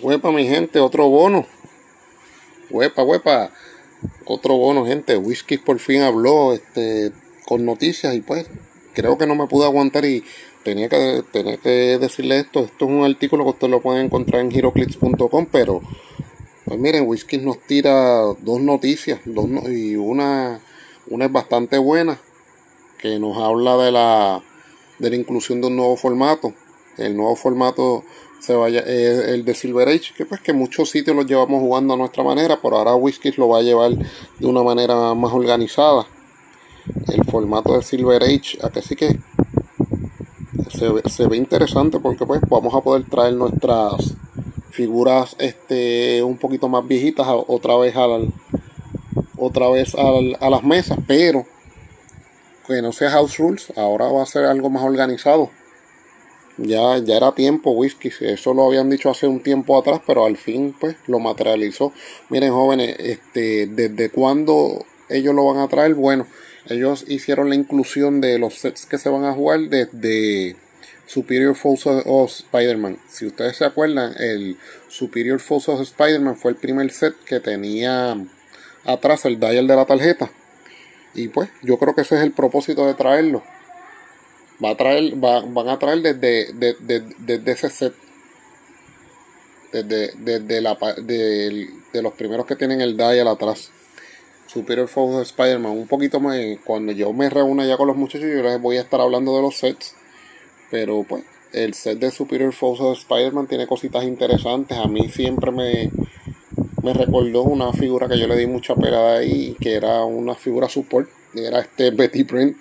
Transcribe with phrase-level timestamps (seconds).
[0.00, 1.44] Huepa, mi gente, otro bono.
[2.70, 3.50] Huepa, huepa.
[4.24, 5.16] Otro bono, gente.
[5.16, 7.10] Whisky por fin habló este,
[7.46, 8.46] con noticias y pues
[8.94, 10.22] creo que no me pude aguantar y
[10.62, 12.60] tenía que, tenía que decirle esto.
[12.60, 15.80] Esto es un artículo que ustedes lo pueden encontrar en giroclips.com, pero
[16.64, 20.60] pues miren, Whisky nos tira dos noticias dos, y una,
[21.08, 22.20] una es bastante buena
[22.98, 24.42] que nos habla de la,
[25.00, 26.54] de la inclusión de un nuevo formato.
[26.98, 28.04] El nuevo formato
[28.40, 31.94] se vaya eh, el de Silver Age, que pues que muchos sitios los llevamos jugando
[31.94, 36.06] a nuestra manera, pero ahora Whisky lo va a llevar de una manera más organizada.
[37.08, 39.18] El formato de Silver Age, a que sí que
[40.70, 44.14] se, ve interesante porque pues vamos a poder traer nuestras
[44.70, 48.32] figuras este un poquito más viejitas otra vez al
[49.36, 51.44] otra vez a las mesas, pero
[52.66, 55.50] que no sea house rules, ahora va a ser algo más organizado
[56.58, 58.10] ya, ya era tiempo, whisky.
[58.20, 61.92] Eso lo habían dicho hace un tiempo atrás, pero al fin pues lo materializó.
[62.28, 65.94] Miren, jóvenes, este, ¿desde cuándo ellos lo van a traer?
[65.94, 66.26] Bueno,
[66.66, 70.56] ellos hicieron la inclusión de los sets que se van a jugar desde
[71.06, 72.98] Superior Force of Spider-Man.
[73.08, 74.56] Si ustedes se acuerdan, el
[74.88, 78.16] Superior Force of Spider-Man fue el primer set que tenía
[78.84, 80.30] atrás el dial de la tarjeta.
[81.14, 83.42] Y pues yo creo que ese es el propósito de traerlo
[84.62, 87.94] va a traer, va, van a traer desde, desde, ese set.
[89.72, 93.70] Desde, desde la, de, de, los primeros que tienen el dial atrás.
[94.46, 95.72] Superior Force de Spider-Man.
[95.72, 96.38] Un poquito más.
[96.64, 99.42] Cuando yo me reúna ya con los muchachos, yo les voy a estar hablando de
[99.42, 99.94] los sets.
[100.70, 104.78] Pero pues, el set de Superior Force de Spider-Man tiene cositas interesantes.
[104.78, 105.90] A mí siempre me,
[106.82, 110.68] me recordó una figura que yo le di mucha pelada ahí, que era una figura
[110.68, 111.08] support.
[111.34, 112.56] Era este Betty Brent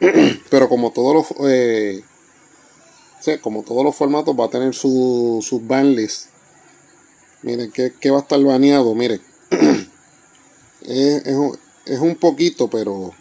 [0.48, 2.02] pero como todos los eh,
[3.42, 6.26] como todos los formatos va a tener su, sus banlist
[7.42, 9.20] miren que, va a estar baneado miren.
[10.80, 11.22] Es,
[11.84, 13.12] es, un poquito pero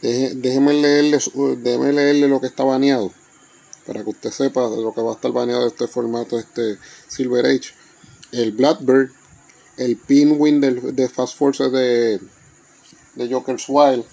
[0.00, 1.18] déjeme leerle
[1.58, 3.12] déjeme leerle lo que está baneado
[3.86, 7.46] para que usted sepa de lo que va a estar baneado este formato este Silver
[7.46, 7.74] Age.
[8.32, 9.10] El Blackbird
[9.76, 12.18] el Pinwin de, de Fast Force de,
[13.14, 14.04] de Joker's Wild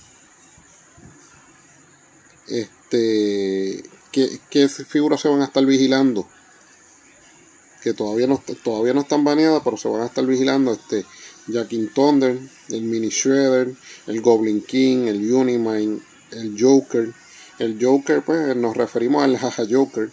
[2.48, 6.28] este, ¿qué, figuras se van a estar vigilando?
[7.82, 10.74] Que todavía no, todavía no están baneadas, pero se van a estar vigilando.
[10.74, 11.06] Este,
[11.48, 13.74] Jackin Thunder, el Mini Shredder,
[14.08, 16.00] el Goblin King, el Unimine,
[16.32, 17.14] el Joker.
[17.60, 20.12] El Joker, pues nos referimos al Jaja Joker.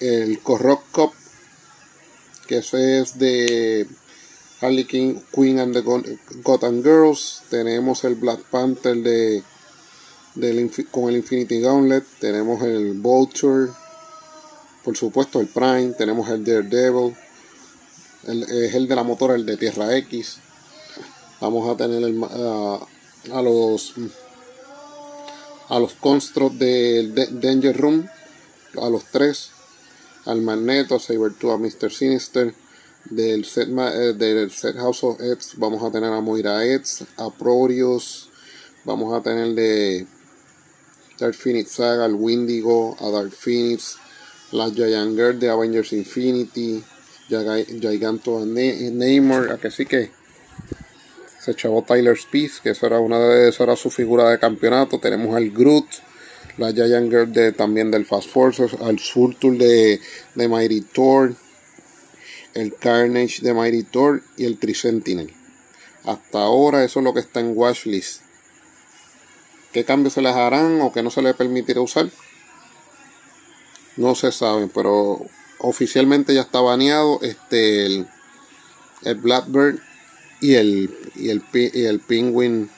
[0.00, 1.12] El Corrock Cup,
[2.46, 3.86] que ese es de
[4.60, 5.82] Harley King, Queen and the
[6.42, 7.42] Gotham Girls.
[7.48, 9.42] Tenemos el Black Panther de
[10.90, 13.70] con el Infinity Gauntlet, tenemos el Vulture,
[14.82, 17.14] por supuesto el Prime, tenemos el Daredevil,
[18.24, 20.38] el, es el de la motora, el de Tierra X.
[21.40, 23.94] Vamos a tener el, a los
[25.68, 28.06] a los Construct del Danger Room,
[28.80, 29.50] a los tres,
[30.26, 31.90] al Magneto, Sabertooth, a Mr.
[31.90, 32.54] Sinister,
[33.04, 37.30] del set, eh, del set House of Eds, vamos a tener a Moira Eds, a
[37.30, 38.30] Proteus,
[38.84, 40.06] vamos a tener de
[41.18, 43.96] Dark Phoenix Saga, el Windigo, a Dark Phoenix,
[44.52, 46.82] la Giant Girl de Avengers Infinity,
[47.28, 50.10] Giganto Namor, a que sí que
[51.40, 54.98] se echó Tyler Speed, que eso era una de eso era su figura de campeonato.
[54.98, 55.86] Tenemos al Groot,
[56.58, 60.00] la Giant Girl de, también del Fast Forces, al Surtur de,
[60.34, 61.34] de Mighty Thor,
[62.54, 63.86] el Carnage de Mighty
[64.36, 65.32] y el Trisentinel.
[66.04, 68.23] Hasta ahora eso es lo que está en Watchlist
[69.74, 72.08] qué cambios se les harán o que no se les permitirá usar.
[73.96, 75.20] No se sabe, pero
[75.58, 78.06] oficialmente ya está baneado este el,
[79.16, 79.80] Blackbird
[80.40, 82.70] y el y el y el Penguin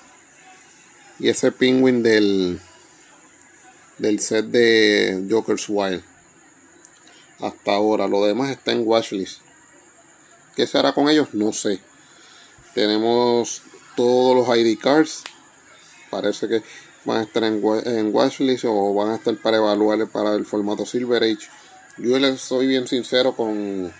[1.18, 2.60] y ese Penguin del
[3.98, 6.02] del set de Joker's Wild.
[7.40, 9.41] Hasta ahora, lo demás está en watchlist.
[10.54, 11.28] ¿Qué se hará con ellos?
[11.34, 11.78] No sé.
[12.74, 13.62] Tenemos
[13.94, 15.24] todos los ID cards.
[16.16, 16.63] Parece que
[17.04, 20.86] van a estar en, en watchlist o van a estar para evaluar para el formato
[20.86, 21.47] Silver Age.
[21.98, 23.92] Yo les soy bien sincero con,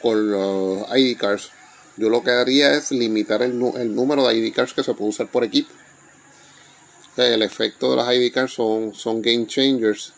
[0.00, 1.50] con los ID cards.
[1.98, 5.10] Yo lo que haría es limitar el, el número de ID cards que se puede
[5.10, 5.70] usar por equipo.
[7.18, 10.14] El efecto de las ID cards son, son game changers.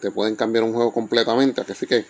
[0.00, 1.60] Te pueden cambiar un juego completamente.
[1.60, 2.04] Así que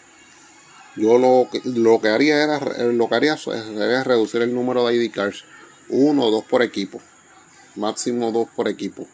[0.96, 2.58] yo lo, lo que haría era
[2.93, 5.44] lo que haría es reducir el número de ID cards.
[5.91, 7.03] Uno o dos por equipo
[7.81, 9.06] máximo dos por equipo.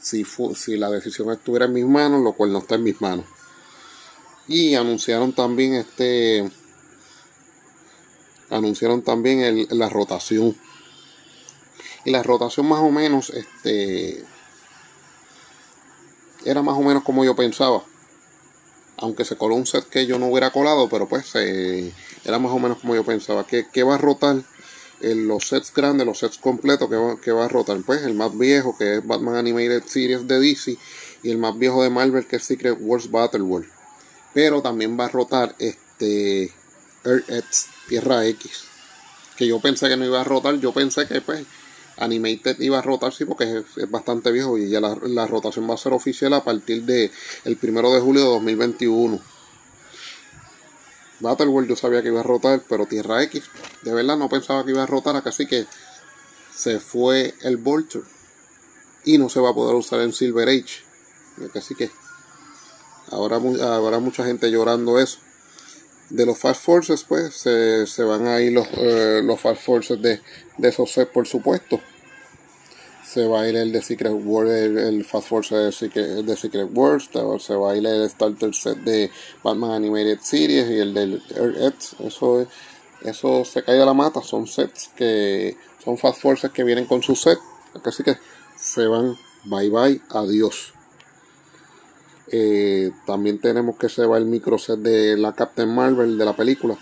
[0.00, 3.26] Si, si la decisión estuviera en mis manos, lo cual no está en mis manos.
[4.46, 6.48] Y anunciaron también este.
[8.50, 10.56] Anunciaron también el, la rotación.
[12.04, 14.24] Y la rotación más o menos, este.
[16.44, 17.82] Era más o menos como yo pensaba.
[18.98, 21.92] Aunque se coló un set que yo no hubiera colado, pero pues eh,
[22.24, 23.44] era más o menos como yo pensaba.
[23.44, 24.44] Que, que va a rotar
[25.00, 27.78] en los sets grandes, los sets completos que va, que va a rotar.
[27.84, 30.76] Pues el más viejo, que es Batman Animated Series de DC.
[31.22, 33.76] Y el más viejo de Marvel, que es Secret Wars Battle World
[34.36, 36.52] pero también va a rotar este
[37.06, 38.64] Earth X, Tierra X.
[39.34, 41.46] Que yo pensé que no iba a rotar, yo pensé que pues
[41.96, 45.72] Animated iba a rotar, sí, porque es, bastante viejo y ya la, la, rotación va
[45.72, 47.10] a ser oficial a partir de
[47.46, 49.18] el primero de julio de 2021.
[51.20, 53.44] Battleworld yo sabía que iba a rotar, pero Tierra X,
[53.82, 55.66] de verdad no pensaba que iba a rotar, así que
[56.54, 58.04] se fue el Vulture
[59.04, 60.84] y no se va a poder usar en Silver Age.
[61.54, 61.90] Así que
[63.10, 65.18] Ahora habrá mucha gente llorando eso.
[66.10, 70.00] De los Fast Forces, pues, se, se van a ir los, eh, los Fast Forces
[70.00, 70.20] de,
[70.58, 71.80] de esos sets, por supuesto.
[73.06, 76.68] Se va a ir el de Secret World, el, Fast Force de Secret, de Secret
[76.72, 77.08] Wars,
[77.38, 79.10] se va a ir el Starter Set de
[79.44, 82.46] Batman Animated Series y el del Earth Eso,
[83.02, 87.00] eso se cae a la mata, son sets que son Fast Forces que vienen con
[87.00, 87.38] su set.
[87.84, 88.16] Así que
[88.56, 90.72] se van, bye bye, adiós.
[92.28, 96.76] Eh, también tenemos que se va el microset de la Captain Marvel de la película.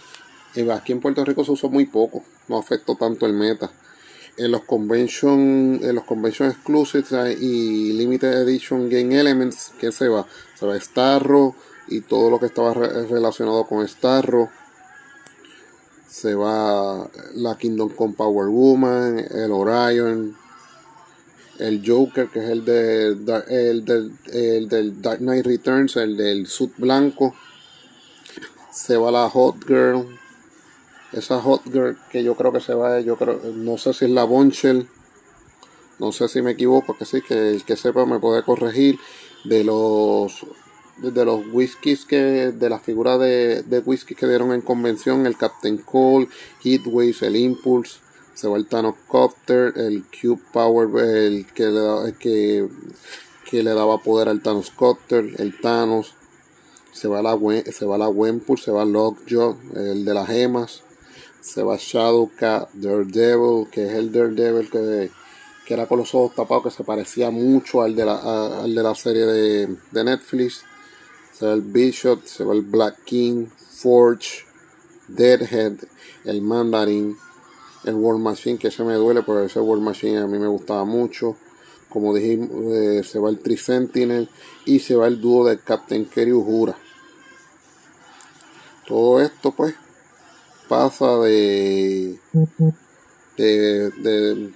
[0.54, 3.70] Eh, aquí en Puerto Rico se usó muy poco, no afectó tanto el meta.
[4.36, 10.26] En los convention, en los convention exclusives y limited edition game elements, que se va?
[10.58, 11.54] Se va Starro
[11.86, 14.50] y todo lo que estaba relacionado con Starro.
[16.08, 20.36] Se va la Kingdom con Power Woman, el Orion,
[21.58, 23.08] el Joker, que es el, de,
[23.48, 27.34] el, del, el del Dark Knight Returns, el del suit blanco.
[28.72, 30.18] Se va la Hot Girl.
[31.14, 34.10] Esa Hot Girl que yo creo que se va, yo creo, no sé si es
[34.10, 34.88] la Bonchel.
[36.00, 38.98] No sé si me equivoco, que sí, que el que sepa me puede corregir.
[39.44, 40.44] De los
[40.96, 45.36] de los whiskies que de las figuras de, de whisky que dieron en convención el
[45.36, 46.28] Captain Cole
[46.62, 47.98] Heatwaves el Impulse
[48.34, 52.68] se va el Thanos Copter, el Cube Power, el que le, que,
[53.48, 56.14] que le daba poder al Thanos Copter, el Thanos,
[56.92, 57.38] se va la,
[57.72, 58.10] se va la
[58.56, 60.82] se va Lockjaw, el de las gemas,
[61.44, 65.10] se va Shadowcat, Daredevil, que es el Daredevil que,
[65.66, 68.82] que era con los ojos tapados, que se parecía mucho al de la, al de
[68.82, 70.64] la serie de, de Netflix.
[71.32, 74.46] Se va el Bishop, se va el Black King, Forge,
[75.06, 75.74] Deadhead,
[76.24, 77.14] el Mandarin,
[77.84, 80.84] el War Machine, que se me duele, pero ese War Machine a mí me gustaba
[80.86, 81.36] mucho.
[81.90, 84.30] Como dijimos, eh, se va el Tri-Sentinel
[84.64, 86.76] y se va el dúo del Captain Kerry Jura.
[88.86, 89.74] Todo esto, pues,
[90.68, 92.18] pasa de,
[93.36, 94.52] de, de,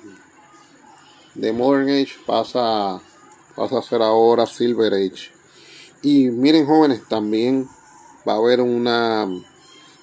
[1.34, 3.00] de Modern Age, pasa,
[3.54, 5.30] pasa a ser ahora Silver Age.
[6.02, 7.68] Y miren, jóvenes, también
[8.26, 9.28] va a haber una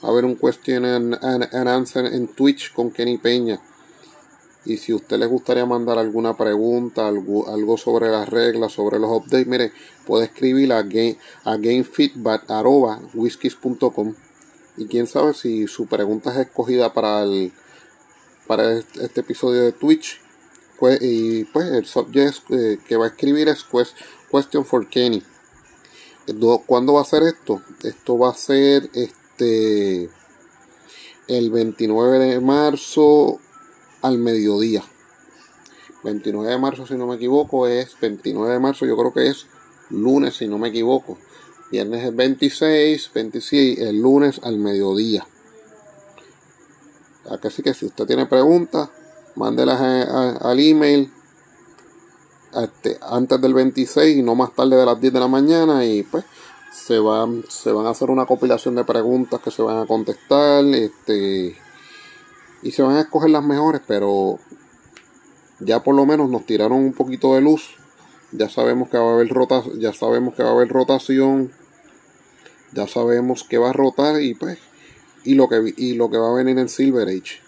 [0.02, 3.60] a ver un question and, answer en Twitch con Kenny Peña.
[4.66, 9.00] Y si a usted les gustaría mandar alguna pregunta, algo, algo sobre las reglas, sobre
[9.00, 9.72] los updates, mire,
[10.06, 14.14] puede escribir a, game, a gamefeedback.whiskies.com
[14.78, 17.52] y quién sabe si su pregunta es escogida para el
[18.48, 20.22] para este episodio de Twitch.
[20.80, 23.66] Pues, y pues el subject eh, que va a escribir es
[24.32, 25.24] Question for Kenny.
[26.66, 27.62] ¿Cuándo va a ser esto?
[27.84, 30.10] Esto va a ser este,
[31.28, 33.40] el 29 de marzo
[34.02, 34.84] al mediodía.
[36.04, 39.48] 29 de marzo, si no me equivoco, es 29 de marzo, yo creo que es
[39.90, 41.18] lunes, si no me equivoco.
[41.72, 45.28] Viernes es 26, 26, el lunes al mediodía.
[47.44, 48.90] Así que si usted tiene preguntas,
[49.36, 49.82] mándelas
[50.42, 51.12] al email
[52.54, 56.04] este, antes del 26 y no más tarde de las 10 de la mañana y
[56.04, 56.24] pues
[56.72, 60.64] se van, se van a hacer una compilación de preguntas que se van a contestar,
[60.66, 61.56] este,
[62.62, 64.40] y se van a escoger las mejores, pero
[65.60, 67.78] ya por lo menos nos tiraron un poquito de luz.
[68.38, 71.52] Ya sabemos que va a haber rota, ya sabemos que va a haber rotación,
[72.74, 74.60] ya sabemos que va a rotar y pues
[75.24, 77.42] y lo que y lo que va a venir en Silver Age.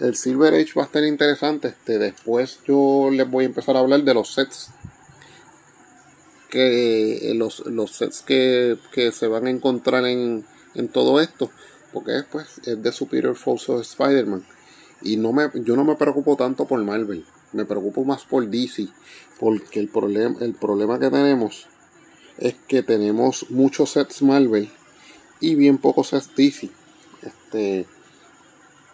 [0.00, 1.68] El Silver Age va a estar interesante.
[1.68, 4.70] Este, después yo les voy a empezar a hablar de los sets
[6.50, 8.78] que eh, los, los sets que,
[9.12, 10.44] se van a encontrar en,
[10.92, 11.50] todo esto,
[11.92, 14.44] porque es, pues, es de Superior Force of Spider-Man.
[15.02, 17.24] Y no me, yo no me preocupo tanto por Marvel,
[17.56, 18.88] me preocupo más por DC,
[19.40, 21.66] porque el, problema el problema que tenemos
[22.38, 24.70] es que tenemos muchos sets Marvel
[25.40, 26.70] y bien pocos sets DC.
[27.22, 27.86] Este,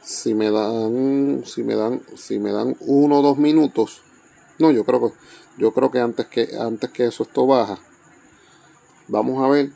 [0.02, 4.02] si me dan, si me dan, si me dan uno o dos minutos,
[4.58, 5.18] no, yo creo que,
[5.58, 7.78] yo creo que antes que, antes que eso esto baja,
[9.08, 9.70] vamos a ver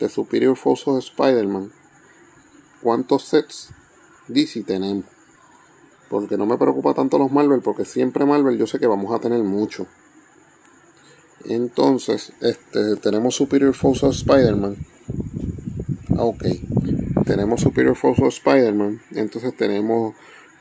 [0.00, 1.72] de Superior Force of Spider-Man
[2.82, 3.70] cuántos sets
[4.28, 5.11] DC tenemos.
[6.12, 9.18] Porque no me preocupa tanto los Marvel, porque siempre Marvel yo sé que vamos a
[9.18, 9.86] tener mucho.
[11.46, 14.76] Entonces, este, tenemos Superior Force of Spider-Man.
[16.10, 16.44] Ah, ok.
[17.24, 19.00] Tenemos Superior Force of Spider-Man.
[19.12, 20.14] Entonces tenemos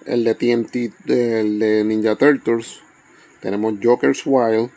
[0.06, 2.80] el de TNT, el de Ninja Turtles.
[3.42, 4.70] Tenemos Joker's Wild.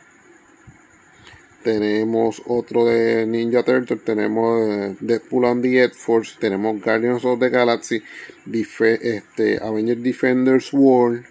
[1.65, 4.05] Tenemos otro de Ninja Turtles.
[4.05, 6.37] Tenemos eh, Deadpool and the Ed Force.
[6.39, 8.03] Tenemos Guardians of the Galaxy.
[8.47, 11.25] este, Avengers Defenders World.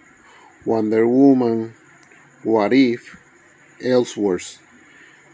[0.66, 1.76] Wonder Woman.
[2.44, 3.16] What If.
[3.80, 4.60] Ellsworth.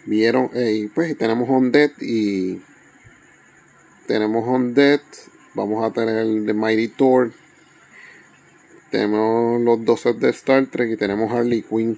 [0.05, 2.59] Vieron, eh, pues tenemos Dead y
[4.05, 5.01] tenemos Dead.
[5.53, 7.31] Vamos a tener el de Mighty Thor.
[8.91, 11.97] Tenemos los dos sets de Star Trek y tenemos Harley Quinn.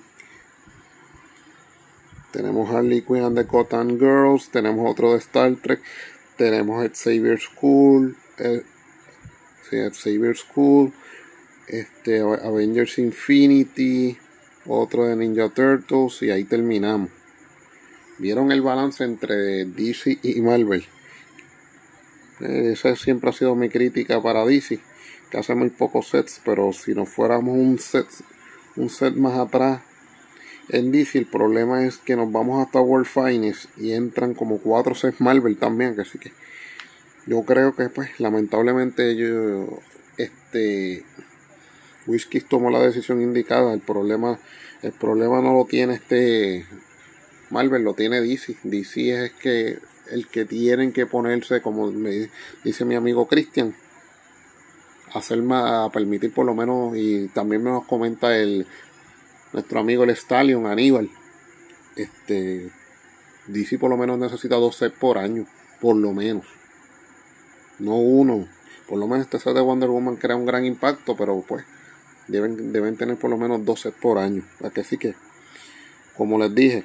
[2.32, 4.50] Tenemos Harley Quinn and the Cotton Girls.
[4.50, 5.82] Tenemos otro de Star Trek.
[6.38, 8.16] Tenemos Xavier School.
[8.38, 8.64] Eh,
[9.70, 10.94] sí, Xavier School.
[11.68, 14.18] Este, Avengers Infinity.
[14.66, 16.22] Otro de Ninja Turtles.
[16.22, 17.10] Y ahí terminamos.
[18.18, 20.86] ¿Vieron el balance entre DC y Marvel?
[22.40, 24.80] Esa siempre ha sido mi crítica para DC,
[25.30, 28.08] que hace muy pocos sets, pero si nos fuéramos un set,
[28.76, 29.82] un set más atrás
[30.72, 34.96] en DC, el problema es que nos vamos hasta World Finest y entran como cuatro
[34.96, 36.32] sets Marvel también, así que
[37.28, 39.80] yo creo que pues lamentablemente yo
[40.18, 41.04] este
[42.08, 44.40] Whisky tomó la decisión indicada, el problema
[44.82, 46.66] el problema no lo tiene este
[47.52, 48.56] Marvel lo tiene DC.
[48.64, 49.78] DC es que
[50.10, 52.30] el que tienen que ponerse, como me
[52.64, 53.76] dice mi amigo Christian,
[55.14, 58.66] hacer más, permitir por lo menos, y también nos comenta el
[59.54, 61.10] nuestro amigo el Stallion, Aníbal.
[61.96, 62.72] Este
[63.48, 65.46] DC por lo menos necesita dos sets por año,
[65.80, 66.46] por lo menos.
[67.80, 68.48] No uno.
[68.88, 71.64] Por lo menos este set de Wonder Woman crea un gran impacto, pero pues
[72.28, 74.44] deben, deben tener por lo menos dos sets por año.
[74.74, 75.16] que sí que,
[76.16, 76.84] como les dije,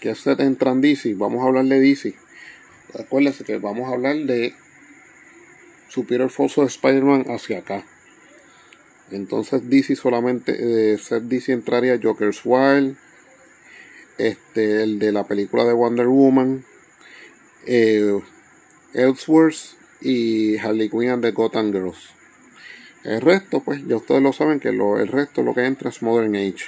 [0.00, 2.14] que set entran DC, vamos a hablar de DC.
[2.98, 4.54] Acuérdense que vamos a hablar de
[5.88, 7.84] Superior Force de Spider-Man hacia acá.
[9.10, 12.96] Entonces DC solamente, eh, set DC entraría Joker's Wild,
[14.18, 16.64] este, el de la película de Wonder Woman,
[17.66, 18.20] eh,
[20.02, 22.10] y Harley Quinn the Gotham Girls.
[23.04, 26.02] El resto, pues ya ustedes lo saben que lo, el resto lo que entra es
[26.02, 26.66] Modern Age.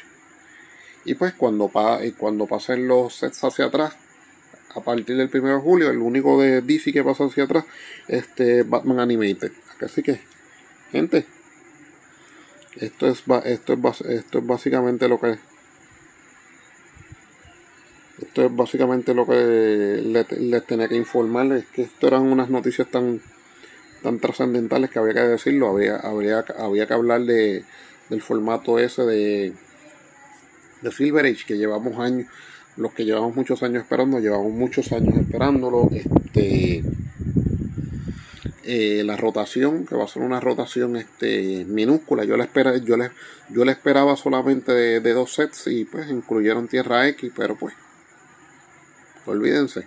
[1.04, 3.96] Y pues cuando, pa cuando pasen los sets hacia atrás,
[4.75, 7.64] a partir del 1 de julio, el único de DC que pasa hacia atrás,
[8.08, 9.52] este Batman Animated.
[9.80, 10.20] Así que,
[10.90, 11.26] gente,
[12.81, 15.38] esto es, esto es, esto es básicamente lo que
[18.21, 23.21] esto es básicamente lo que les, tenía que informarles que esto eran unas noticias tan
[24.02, 27.64] tan trascendentales que había que decirlo había habría había que hablar de
[28.09, 29.52] del formato ese de
[30.83, 32.26] de Silver Age, que llevamos años,
[32.76, 35.88] los que llevamos muchos años esperando, llevamos muchos años esperándolo.
[35.93, 36.83] Este,
[38.64, 42.25] eh, la rotación, que va a ser una rotación este, minúscula.
[42.25, 43.11] Yo le, espera, yo le,
[43.49, 47.75] yo le esperaba solamente de, dos sets y pues incluyeron Tierra X, pero pues,
[49.26, 49.87] olvídense.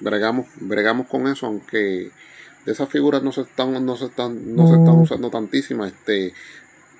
[0.00, 2.10] Bregamos, bregamos con eso, aunque
[2.64, 5.92] de esas figuras no se están, no se están, no se están usando tantísimas.
[5.92, 6.34] Este,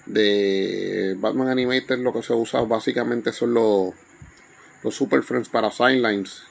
[0.06, 3.94] de Batman Animated lo que se usa básicamente son los,
[4.82, 6.42] los Super Friends para Sidelines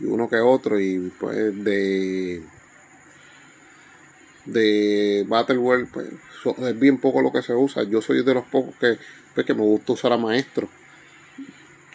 [0.00, 2.42] y uno que otro y pues de
[4.46, 6.08] de Battle World pues
[6.58, 7.82] es bien poco lo que se usa.
[7.82, 8.98] Yo soy de los pocos que,
[9.34, 10.68] pues, que me gusta usar a maestro.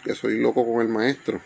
[0.04, 1.40] Que soy loco con el maestro.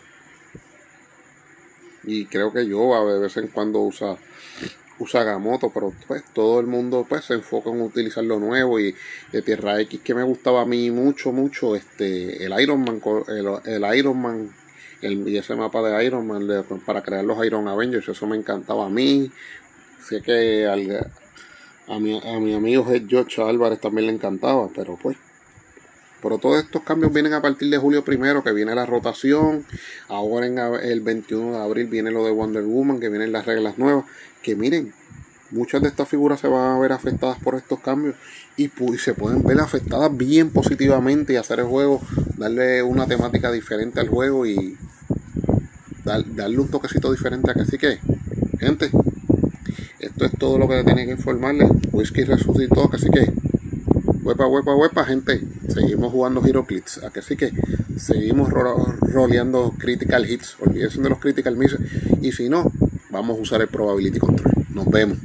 [2.03, 4.17] Y creo que yo a de vez en cuando usa
[4.99, 8.95] usa Gamoto, pero pues todo el mundo pues se enfoca en utilizar lo nuevo y
[9.31, 13.01] de Tierra X que me gustaba a mí mucho, mucho, este, el Iron Man,
[13.65, 14.49] el, Iron Man,
[15.01, 16.47] el, y ese mapa de Iron Man
[16.85, 19.31] para crear los Iron Avengers, eso me encantaba a mí,
[20.07, 20.75] sé que a,
[21.99, 25.17] mi, a mi amigo George Álvarez también le encantaba, pero pues
[26.21, 29.65] pero todos estos cambios vienen a partir de julio primero, que viene la rotación.
[30.07, 33.77] Ahora en el 21 de abril viene lo de Wonder Woman, que vienen las reglas
[33.77, 34.05] nuevas
[34.41, 34.93] que miren,
[35.51, 38.15] muchas de estas figuras se van a ver afectadas por estos cambios
[38.55, 42.01] y, se pueden ver afectadas bien positivamente y hacer el juego,
[42.37, 44.77] darle una temática diferente al juego y
[46.03, 47.99] darle un toquecito diferente a que así que,
[48.59, 48.89] gente,
[49.99, 51.69] esto es todo lo que tenía que informarles.
[51.91, 53.31] Whisky resucitó, así que
[54.23, 55.41] huepa, huepa, huepa, gente.
[55.69, 56.99] Seguimos jugando HeroClix.
[56.99, 57.51] Así que
[57.97, 60.57] seguimos roleando Critical Hits.
[60.59, 61.79] Olvídense de los Critical Misses.
[62.21, 62.71] Y si no,
[63.09, 64.53] vamos a usar el Probability Control.
[64.73, 65.17] Nos vemos.